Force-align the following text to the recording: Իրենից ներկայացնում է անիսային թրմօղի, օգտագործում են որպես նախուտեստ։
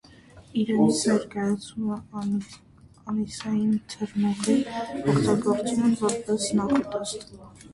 Իրենից 0.59 1.01
ներկայացնում 1.09 1.91
է 1.97 1.99
անիսային 2.21 3.75
թրմօղի, 3.93 4.57
օգտագործում 5.15 5.87
են 5.91 5.97
որպես 6.05 6.49
նախուտեստ։ 6.63 7.31